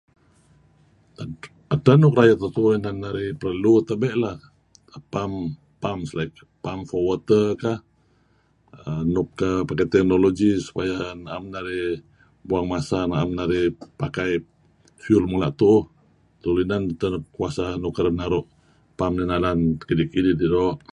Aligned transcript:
Edteh 1.73 1.97
nuk 2.01 2.15
rayeh 2.19 2.35
tuu-tuuh 2.41 2.73
nuk 2.81 3.15
perlu 3.41 3.73
tabe' 3.87 4.15
lah, 4.23 4.37
pump 6.71 6.81
ko 6.89 6.97
water 7.09 7.45
kah, 7.63 7.77
nuk 9.13 9.29
pakai 9.67 9.87
teknologi 9.93 10.51
supaya 10.65 10.97
naem 11.25 11.43
narih 11.53 11.89
buang 12.47 12.67
masa 12.73 12.99
narih 13.39 13.65
pakai 14.01 14.31
fuel 15.03 15.25
mula' 15.31 15.55
tuuh. 15.59 15.81
Tulu 16.41 16.59
inan 16.65 16.83
kuasa 17.35 17.65
nuk 17.81 17.93
kereb 17.97 18.15
naru' 18.21 18.49
pum 18.97 19.11
dih 19.19 19.27
nalan 19.31 19.57
kidik-kidih 19.87 20.35
teh 20.39 20.49
doo'. 20.55 20.73